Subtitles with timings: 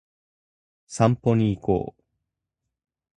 [0.87, 2.03] 散歩に行こう